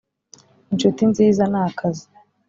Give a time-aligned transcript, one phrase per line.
[0.71, 2.05] Incuti nziza n akazi